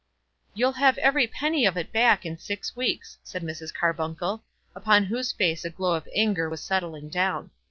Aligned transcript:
"You'll 0.55 0.71
have 0.81 0.97
every 0.97 1.27
penny 1.27 1.63
of 1.67 1.77
it 1.77 1.91
back 1.91 2.25
in 2.25 2.35
six 2.39 2.75
weeks," 2.75 3.19
said 3.21 3.43
Mrs. 3.43 3.71
Carbuncle, 3.71 4.43
upon 4.73 5.03
whose 5.03 5.31
face 5.31 5.63
a 5.63 5.69
glow 5.69 5.93
of 5.93 6.09
anger 6.15 6.49
was 6.49 6.63
settling 6.63 7.07
down. 7.07 7.51